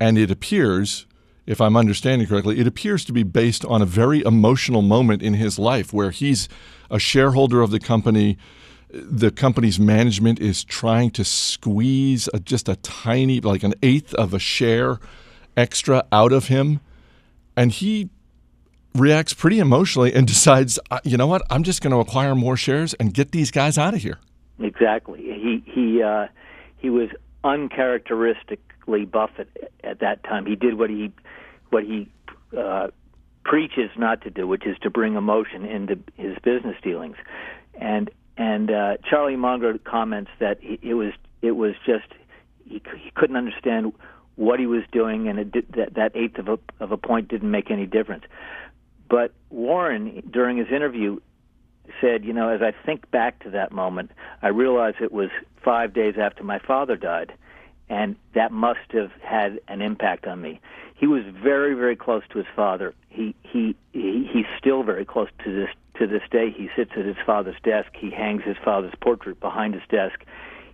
[0.00, 1.06] And it appears,
[1.46, 5.34] if I'm understanding correctly, it appears to be based on a very emotional moment in
[5.34, 6.48] his life where he's
[6.90, 8.36] a shareholder of the company.
[8.90, 14.34] The company's management is trying to squeeze a, just a tiny, like an eighth of
[14.34, 14.98] a share
[15.56, 16.80] extra out of him.
[17.56, 18.10] And he
[18.94, 22.56] reacts pretty emotionally and decides, uh, you know what, I'm just going to acquire more
[22.56, 24.18] shares and get these guys out of here.
[24.58, 25.22] Exactly.
[25.22, 26.26] He he uh,
[26.76, 27.08] he was
[27.44, 29.48] uncharacteristically Buffett
[29.82, 30.44] at that time.
[30.44, 31.12] He did what he
[31.70, 32.10] what he
[32.56, 32.88] uh,
[33.44, 37.16] preaches not to do, which is to bring emotion into his business dealings.
[37.74, 42.06] And and uh, Charlie Munger comments that it was it was just
[42.66, 43.92] he, he couldn't understand
[44.36, 47.28] what he was doing, and it did, that that eighth of a of a point
[47.28, 48.24] didn't make any difference.
[49.10, 51.18] But Warren, during his interview,
[52.00, 55.30] said, you know, as I think back to that moment, I realize it was
[55.62, 57.32] five days after my father died,
[57.88, 60.60] and that must have had an impact on me.
[60.94, 62.94] He was very, very close to his father.
[63.08, 66.50] He he, he he's still very close to this to this day.
[66.50, 67.88] He sits at his father's desk.
[67.98, 70.20] He hangs his father's portrait behind his desk.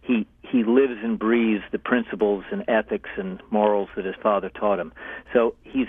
[0.02, 4.78] He he lives and breathes the principles and ethics and morals that his father taught
[4.78, 4.92] him.
[5.32, 5.88] So he's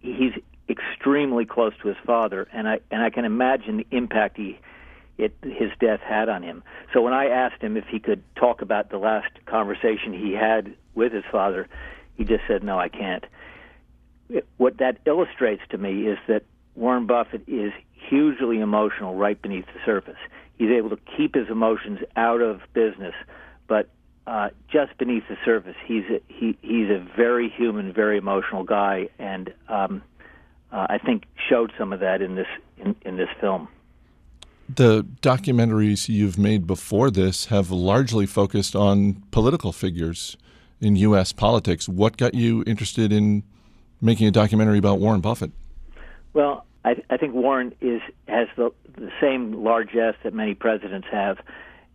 [0.00, 0.32] he's
[0.68, 4.58] extremely close to his father, and I and I can imagine the impact he
[5.18, 6.62] it his death had on him.
[6.92, 10.74] So when I asked him if he could talk about the last conversation he had
[10.94, 11.68] with his father,
[12.16, 13.24] he just said, "No, I can't."
[14.56, 16.42] What that illustrates to me is that
[16.74, 20.18] Warren Buffett is hugely emotional right beneath the surface.
[20.58, 23.14] He's able to keep his emotions out of business,
[23.68, 23.88] but
[24.26, 29.08] uh, just beneath the surface, he's a, he he's a very human, very emotional guy,
[29.18, 30.02] and um,
[30.72, 32.46] uh, I think showed some of that in this
[32.78, 33.68] in, in this film.
[34.68, 40.36] The documentaries you've made before this have largely focused on political figures
[40.80, 41.32] in U.S.
[41.32, 41.88] politics.
[41.88, 43.44] What got you interested in
[44.00, 45.52] making a documentary about Warren Buffett?
[46.32, 51.38] Well, I, I think Warren is has the, the same largesse that many presidents have,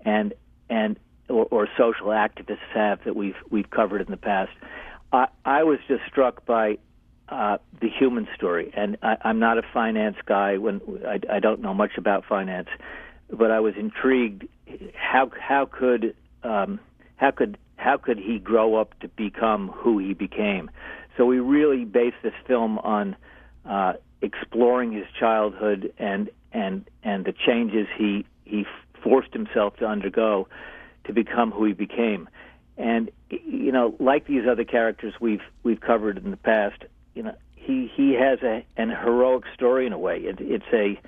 [0.05, 0.33] and
[0.69, 0.97] and
[1.29, 4.51] or, or social activists have that we've we've covered in the past.
[5.13, 6.77] I, I was just struck by
[7.31, 8.71] uh, the human story.
[8.75, 10.57] And I, I'm not a finance guy.
[10.57, 12.67] When I, I don't know much about finance,
[13.31, 14.47] but I was intrigued.
[14.93, 16.79] How how could um,
[17.15, 20.69] how could how could he grow up to become who he became?
[21.17, 23.15] So we really based this film on
[23.65, 28.65] uh, exploring his childhood and and and the changes he he
[29.01, 30.47] forced himself to undergo
[31.05, 32.29] to become who he became.
[32.77, 36.83] And you know, like these other characters we've we've covered in the past,
[37.13, 40.17] you know he he has a an heroic story in a way.
[40.19, 40.99] It, it's a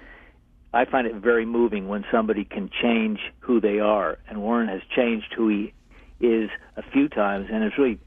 [0.73, 4.81] I find it very moving when somebody can change who they are, and Warren has
[4.95, 5.73] changed who he
[6.19, 7.99] is a few times, and has really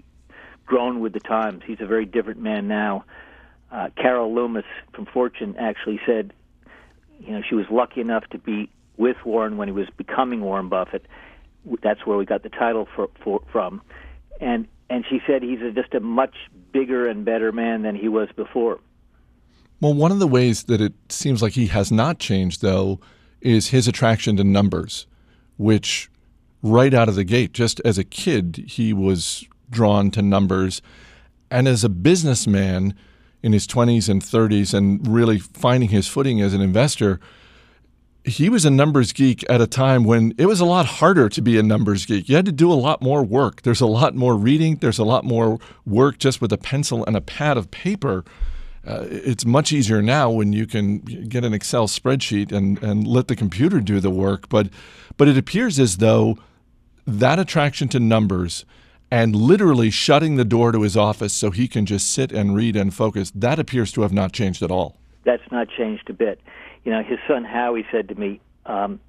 [0.65, 1.63] grown with the times.
[1.65, 3.05] He's a very different man now.
[3.71, 6.33] Uh, Carol Loomis from Fortune actually said,
[7.21, 10.69] you know, she was lucky enough to be with Warren when he was becoming Warren
[10.69, 11.07] Buffett.
[11.83, 13.81] That's where we got the title for, for, from,
[14.41, 16.35] and and she said he's a, just a much
[16.73, 18.81] bigger and better man than he was before.
[19.81, 23.01] Well, one of the ways that it seems like he has not changed, though,
[23.41, 25.07] is his attraction to numbers,
[25.59, 26.11] which
[26.63, 30.81] right out of the gate, just as a kid, he was drawn to numbers.
[31.51, 32.95] And as a businessman
[33.43, 37.21] in his 20s and 30s and really finding his footing as an investor,
[38.27, 41.41] he was a numbers geek at a time when it was a lot harder to
[41.41, 42.29] be a numbers geek.
[42.29, 43.63] You had to do a lot more work.
[43.63, 47.17] There's a lot more reading, there's a lot more work just with a pencil and
[47.17, 48.25] a pad of paper.
[48.85, 53.29] Uh, it's much easier now when you can get an Excel spreadsheet and, and let
[53.29, 54.49] the computer do the work.
[54.49, 54.71] But,
[55.17, 56.37] but it appears as though
[57.07, 58.65] that attraction to numbers
[59.09, 62.75] and literally shutting the door to his office so he can just sit and read
[62.75, 64.97] and focus, that appears to have not changed at all.
[65.25, 66.41] That's not changed a bit.
[66.87, 69.01] You know, his son Howie said to me, um,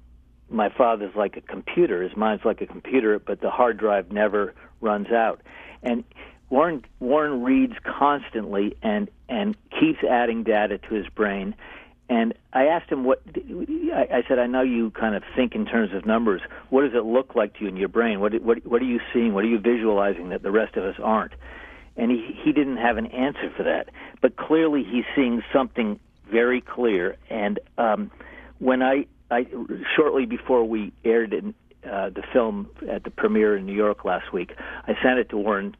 [0.50, 2.02] my father's like a computer.
[2.02, 5.40] His mind's like a computer, but the hard drive never runs out.
[5.84, 6.02] And
[6.50, 11.54] Warren Warren reads constantly and and keeps adding data to his brain.
[12.08, 13.22] And I asked him what
[13.94, 14.40] I, I said.
[14.40, 16.40] I know you kind of think in terms of numbers.
[16.70, 18.18] What does it look like to you in your brain?
[18.18, 19.34] What what what are you seeing?
[19.34, 21.34] What are you visualizing that the rest of us aren't?
[21.96, 23.90] And he he didn't have an answer for that.
[24.20, 27.16] But clearly he's seeing something very clear.
[27.30, 28.10] And um,
[28.58, 29.46] when I I
[29.96, 34.32] shortly before we aired in, uh, the film at the premiere in New York last
[34.32, 34.52] week,
[34.86, 35.76] I sent it to Warren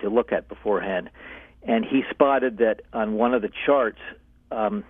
[0.00, 1.10] to look at beforehand,
[1.62, 3.98] and he spotted that on one of the charts,
[4.50, 4.84] um,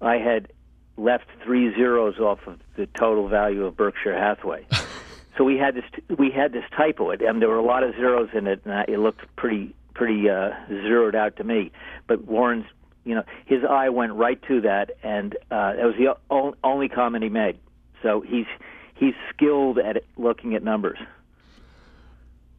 [0.00, 0.52] I had
[0.96, 4.66] left three zeros off of the total value of Berkshire Hathaway.
[5.36, 5.84] so we had this
[6.18, 8.98] we had this typo, and there were a lot of zeros in it, and it
[8.98, 11.72] looked pretty pretty uh, zeroed out to me.
[12.06, 12.66] But Warren's,
[13.04, 16.88] you know, his eye went right to that, and uh, that was the o- only
[16.88, 17.58] comment he made.
[18.02, 18.46] So he's
[18.94, 20.98] he's skilled at looking at numbers.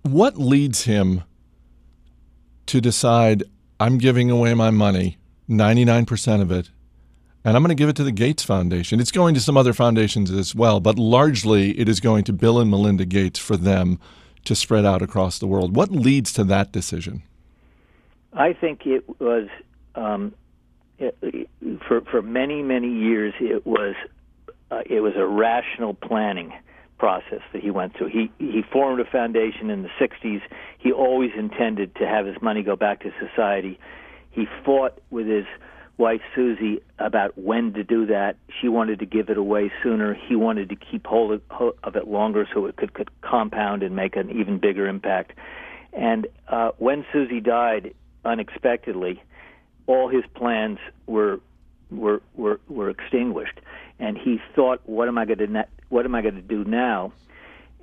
[0.04, 1.24] What leads him
[2.68, 3.44] to decide
[3.80, 5.18] I'm giving away my money,
[5.50, 6.70] 99% of it,
[7.44, 9.00] and I'm going to give it to the Gates Foundation.
[9.00, 12.60] It's going to some other foundations as well, but largely it is going to Bill
[12.60, 14.00] and Melinda Gates for them
[14.46, 15.76] to spread out across the world.
[15.76, 17.24] What leads to that decision?
[18.34, 19.48] I think it was
[19.96, 20.34] um,
[20.98, 21.50] it,
[21.88, 23.34] for for many many years.
[23.40, 23.96] It was
[24.72, 26.54] uh, it was a rational planning
[26.98, 28.10] process that he went through.
[28.10, 30.42] He he formed a foundation in the 60s.
[30.78, 33.80] He always intended to have his money go back to society.
[34.32, 35.46] He fought with his
[35.98, 38.36] wife Susie about when to do that.
[38.62, 40.14] She wanted to give it away sooner.
[40.14, 41.42] He wanted to keep hold
[41.84, 45.34] of it longer so it could, could compound and make an even bigger impact.
[45.94, 47.94] And uh, when Susie died
[48.26, 49.24] unexpectedly,
[49.88, 51.40] all his plans were
[51.92, 53.60] were were, were extinguished.
[54.00, 57.14] And he thought, "What am I going to what am I going to do now?"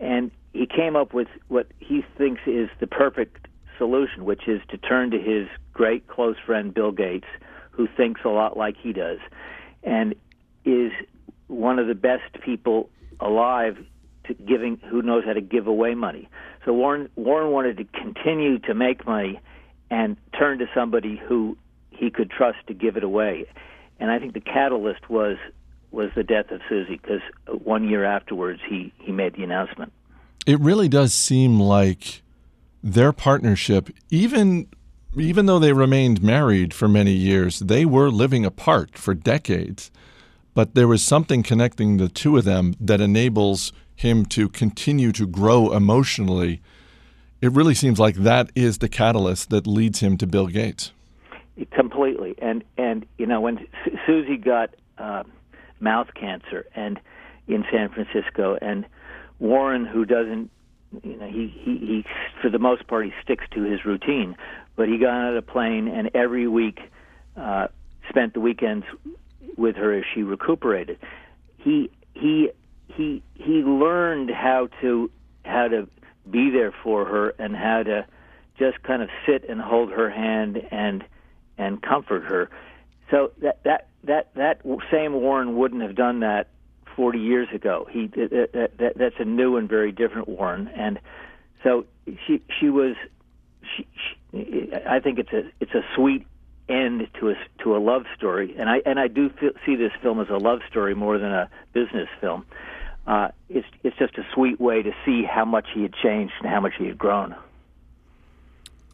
[0.00, 4.76] And he came up with what he thinks is the perfect solution, which is to
[4.76, 7.26] turn to his great close friend Bill Gates,
[7.70, 9.18] who thinks a lot like he does,
[9.82, 10.14] and
[10.64, 10.92] is
[11.48, 13.78] one of the best people alive
[14.24, 16.28] to giving who knows how to give away money.
[16.64, 19.40] So Warren Warren wanted to continue to make money
[19.90, 21.56] and turn to somebody who
[22.02, 23.46] he could trust to give it away.
[24.00, 25.36] And I think the catalyst was
[25.92, 29.92] was the death of Susie because one year afterwards he he made the announcement.
[30.44, 32.22] It really does seem like
[32.82, 34.66] their partnership, even
[35.16, 39.92] even though they remained married for many years, they were living apart for decades.
[40.54, 45.26] But there was something connecting the two of them that enables him to continue to
[45.26, 46.60] grow emotionally.
[47.40, 50.92] It really seems like that is the catalyst that leads him to Bill Gates.
[51.72, 55.22] Completely, and and you know when Su- Susie got uh,
[55.80, 56.98] mouth cancer and
[57.46, 58.86] in San Francisco, and
[59.38, 60.50] Warren, who doesn't,
[61.02, 62.04] you know, he, he he
[62.40, 64.34] for the most part he sticks to his routine,
[64.76, 66.80] but he got on a plane and every week
[67.36, 67.66] uh,
[68.08, 68.86] spent the weekends
[69.56, 70.98] with her as she recuperated.
[71.58, 72.50] He he
[72.88, 75.10] he he learned how to
[75.44, 75.88] how to
[76.30, 78.06] be there for her and how to
[78.58, 81.04] just kind of sit and hold her hand and
[81.58, 82.50] and comfort her.
[83.10, 86.48] So that that that that same Warren wouldn't have done that
[86.96, 87.86] 40 years ago.
[87.90, 90.98] He that, that, that's a new and very different Warren, and
[91.62, 91.86] so
[92.26, 92.96] she she was.
[93.76, 96.26] She, she, I think it's a it's a sweet
[96.68, 99.92] end to a to a love story, and I and I do feel, see this
[100.02, 102.44] film as a love story more than a business film.
[103.06, 106.50] Uh, it's it's just a sweet way to see how much he had changed and
[106.50, 107.34] how much he had grown.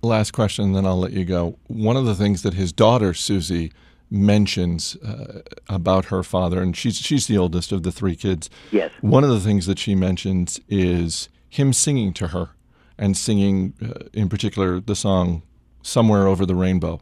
[0.02, 1.58] Last question, then I'll let you go.
[1.66, 3.72] One of the things that his daughter Susie
[4.10, 8.48] mentions uh, about her father, and she's she's the oldest of the three kids.
[8.70, 8.90] Yes.
[9.00, 12.50] One of the things that she mentions is him singing to her,
[12.96, 15.42] and singing, uh, in particular, the song
[15.82, 17.00] "Somewhere Over the Rainbow."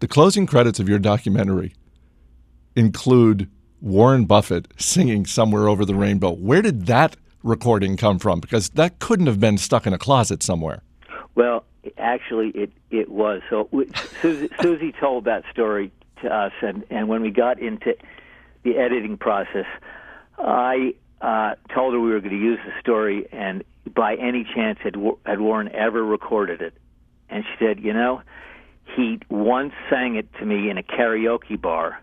[0.00, 1.72] The closing credits of your documentary
[2.74, 3.48] include
[3.80, 8.40] Warren Buffett singing "Somewhere Over the Rainbow." Where did that recording come from?
[8.40, 10.82] Because that couldn't have been stuck in a closet somewhere.
[11.34, 11.64] Well,
[11.98, 13.42] actually, it it was.
[13.50, 13.68] So
[14.22, 17.94] Susie, Susie told that story to us, and and when we got into
[18.62, 19.66] the editing process,
[20.38, 23.64] I uh, told her we were going to use the story, and
[23.94, 26.74] by any chance had had Warren ever recorded it?
[27.28, 28.22] And she said, you know,
[28.94, 32.00] he once sang it to me in a karaoke bar,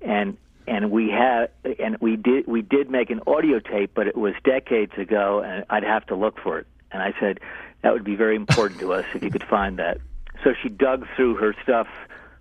[0.00, 4.16] and and we had and we did we did make an audio tape, but it
[4.16, 6.66] was decades ago, and I'd have to look for it.
[6.94, 7.40] And I said
[7.82, 9.98] that would be very important to us if you could find that.
[10.42, 11.88] So she dug through her stuff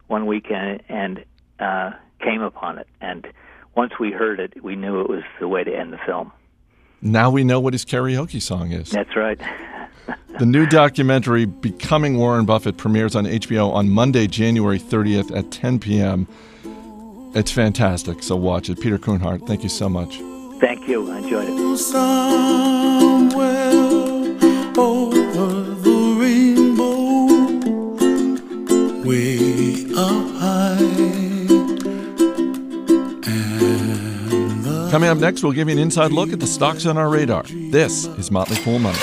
[0.07, 1.25] one weekend and
[1.59, 1.91] uh,
[2.21, 2.87] came upon it.
[3.01, 3.27] And
[3.75, 6.31] once we heard it, we knew it was the way to end the film.
[7.01, 8.89] Now we know what his karaoke song is.
[8.91, 9.41] That's right.
[10.39, 15.77] The new documentary, Becoming Warren Buffett, premieres on HBO on Monday, January 30th at 10
[15.77, 16.27] p.m.
[17.35, 18.81] It's fantastic, so watch it.
[18.81, 20.17] Peter Kunhardt, thank you so much.
[20.59, 21.11] Thank you.
[21.11, 22.72] I enjoyed it.
[24.75, 27.25] Somewhere over the rainbow,
[29.03, 30.77] way up high,
[33.27, 36.97] and the Coming up next, we'll give you an inside look at the stocks on
[36.97, 37.43] our radar.
[37.43, 38.97] This is Motley Fool Money.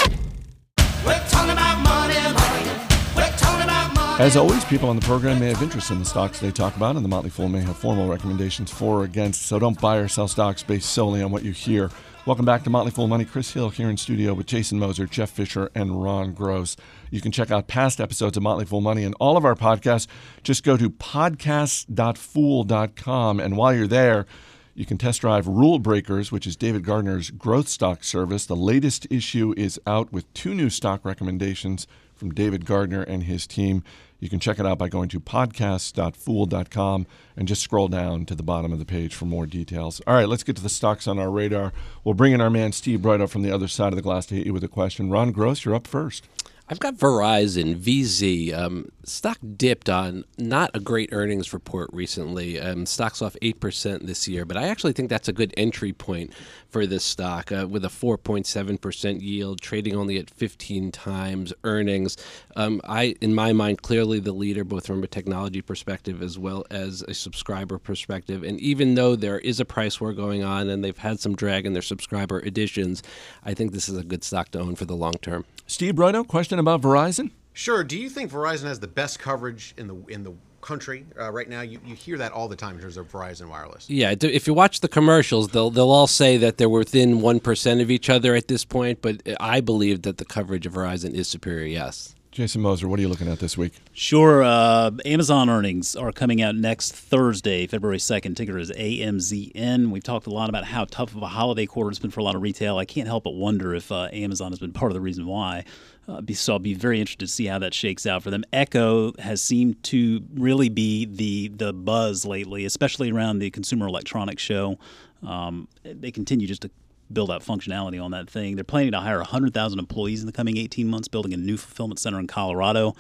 [1.05, 2.71] we're talking about money, money.
[3.15, 4.25] We're talking about money.
[4.25, 6.97] As always, people on the program may have interest in the stocks they talk about,
[6.97, 10.09] and the Motley Fool may have formal recommendations for or against, so don't buy or
[10.09, 11.91] sell stocks based solely on what you hear.
[12.27, 13.25] Welcome back to Motley Fool Money.
[13.25, 16.77] Chris Hill here in studio with Jason Moser, Jeff Fisher, and Ron Gross.
[17.11, 20.07] You can check out past episodes of Motley Fool Money and all of our podcasts.
[20.43, 24.27] Just go to podcasts.fool.com, and while you're there,
[24.75, 28.45] you can test drive Rule Breakers, which is David Gardner's growth stock service.
[28.45, 31.87] The latest issue is out with two new stock recommendations
[32.21, 33.83] from David Gardner and his team.
[34.21, 37.07] You can check it out by going to podcasts.fool.com
[37.37, 40.03] and just scroll down to the bottom of the page for more details.
[40.07, 41.73] All right, let's get to the stocks on our radar.
[42.05, 44.35] We'll bring in our man Steve Broido from the other side of the glass to
[44.35, 45.09] hit you with a question.
[45.09, 46.29] Ron Gross, you're up first.
[46.71, 48.57] I've got Verizon, VZ.
[48.57, 52.61] Um, stock dipped on not a great earnings report recently.
[52.61, 56.33] Um, stock's off 8% this year, but I actually think that's a good entry point
[56.69, 62.17] for this stock uh, with a 4.7% yield, trading only at 15 times earnings.
[62.55, 66.65] Um, I, in my mind, clearly the leader, both from a technology perspective as well
[66.71, 68.45] as a subscriber perspective.
[68.45, 71.67] And even though there is a price war going on and they've had some drag
[71.67, 73.03] in their subscriber additions,
[73.45, 75.45] I think this is a good stock to own for the long term.
[75.67, 77.31] Steve Broido, question about Verizon?
[77.53, 77.83] Sure.
[77.83, 81.49] Do you think Verizon has the best coverage in the in the country uh, right
[81.49, 81.63] now?
[81.63, 83.91] You, you hear that all the time in terms of Verizon Wireless.
[83.91, 87.81] Yeah, if you watch the commercials, they'll they'll all say that they're within one percent
[87.81, 89.03] of each other at this point.
[89.03, 91.67] But I believe that the coverage of Verizon is superior.
[91.67, 92.15] Yes.
[92.31, 93.73] Jason Moser, what are you looking at this week?
[93.93, 94.45] Sure.
[94.45, 98.37] Uh, Amazon earnings are coming out next Thursday, February 2nd.
[98.37, 99.91] Ticker is AMZN.
[99.91, 102.23] We've talked a lot about how tough of a holiday quarter it's been for a
[102.23, 102.79] lot of retail.
[102.79, 105.65] I can't help but wonder if uh, Amazon has been part of the reason why.
[106.07, 108.45] Uh, so I'll be very interested to see how that shakes out for them.
[108.53, 114.43] Echo has seemed to really be the the buzz lately, especially around the Consumer Electronics
[114.43, 114.79] Show.
[115.27, 116.71] Um, they continue just to
[117.13, 118.57] build out functionality on that thing.
[118.57, 121.99] They're planning to hire 100,000 employees in the coming 18 months, building a new fulfillment
[121.99, 122.95] center in Colorado.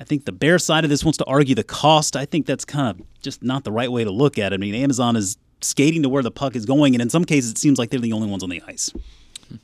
[0.00, 2.16] I think the bear side of this wants to argue the cost.
[2.16, 4.56] I think that's kind of just not the right way to look at it.
[4.56, 7.52] I mean, Amazon is skating to where the puck is going, and in some cases,
[7.52, 8.92] it seems like they're the only ones on the ice.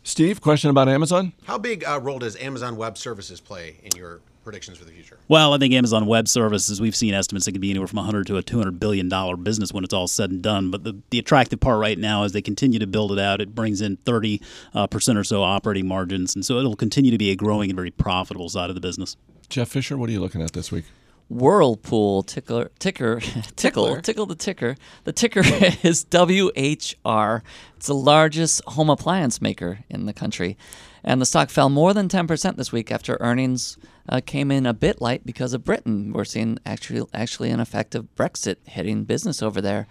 [0.03, 1.33] Steve, question about Amazon?
[1.45, 5.18] How big a role does Amazon Web Services play in your predictions for the future?
[5.28, 8.26] Well, I think Amazon Web Services, we've seen estimates that could be anywhere from 100
[8.28, 10.70] to a 200 billion dollar business when it's all said and done.
[10.70, 13.42] But the, the attractive part right now is they continue to build it out.
[13.42, 14.40] It brings in 30
[14.72, 17.76] uh, percent or so operating margins, and so it'll continue to be a growing and
[17.76, 19.16] very profitable side of the business.
[19.51, 20.86] Jeff Fisher, what are you looking at this week?
[21.28, 23.20] Whirlpool tickler, ticker,
[23.57, 24.76] tickle, tickle the ticker.
[25.05, 25.40] The ticker
[25.82, 27.42] is WHR.
[27.76, 30.57] It's the largest home appliance maker in the country.
[31.05, 33.76] And the stock fell more than 10% this week after earnings
[34.09, 36.12] uh, came in a bit light because of Britain.
[36.12, 39.86] We're seeing actually, actually an effect of Brexit hitting business over there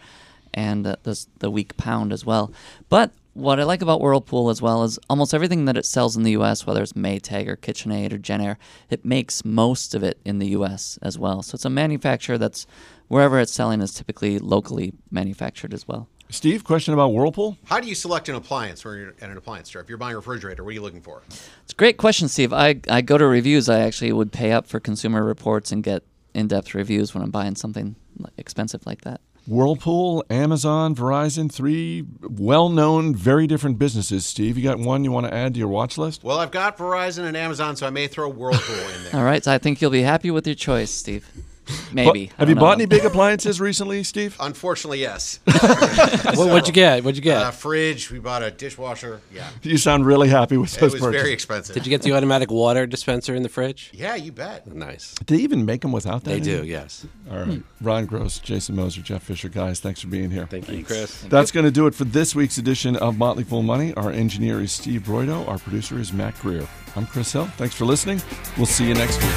[0.53, 2.51] and uh, the, the weak pound as well.
[2.89, 6.23] But what I like about Whirlpool as well is almost everything that it sells in
[6.23, 8.57] the U.S., whether it's Maytag or KitchenAid or Jenn-Air,
[8.89, 10.97] it makes most of it in the U.S.
[11.03, 11.43] as well.
[11.43, 12.65] So it's a manufacturer that's
[13.07, 16.07] wherever it's selling is typically locally manufactured as well.
[16.29, 17.57] Steve, question about Whirlpool?
[17.65, 19.81] How do you select an appliance when you're at an appliance store?
[19.81, 21.21] If you're buying a refrigerator, what are you looking for?
[21.29, 22.51] It's a great question, Steve.
[22.51, 23.69] I, I go to reviews.
[23.69, 26.03] I actually would pay up for consumer reports and get
[26.33, 27.95] in depth reviews when I'm buying something
[28.37, 29.21] expensive like that.
[29.47, 34.25] Whirlpool, Amazon, Verizon, three well known, very different businesses.
[34.25, 36.21] Steve, you got one you want to add to your watch list?
[36.21, 39.15] Well, I've got Verizon and Amazon, so I may throw Whirlpool in there.
[39.15, 41.25] All right, so I think you'll be happy with your choice, Steve.
[41.91, 42.27] Maybe.
[42.27, 44.35] Bu- have you don't bought any big appliances recently, Steve?
[44.39, 45.39] Unfortunately, yes.
[46.37, 47.03] What, what'd you get?
[47.03, 47.37] What'd you get?
[47.41, 48.11] Uh, fridge.
[48.11, 49.21] We bought a dishwasher.
[49.33, 51.21] Yeah, You sound really happy with it those was purchases.
[51.21, 51.73] very expensive.
[51.73, 53.91] Did you get the automatic water dispenser in the fridge?
[53.93, 54.67] Yeah, you bet.
[54.67, 55.15] Nice.
[55.25, 56.29] Do they even make them without that?
[56.29, 57.05] They in do, yes.
[57.31, 57.63] All right.
[57.81, 60.45] Ron Gross, Jason Moser, Jeff Fisher, guys, thanks for being here.
[60.45, 61.21] Thank you, Chris.
[61.29, 63.93] That's going to do it for this week's edition of Motley Fool Money.
[63.95, 65.47] Our engineer is Steve Broido.
[65.47, 66.67] Our producer is Matt Greer.
[66.95, 67.45] I'm Chris Hill.
[67.57, 68.21] Thanks for listening.
[68.57, 69.33] We'll see you next week.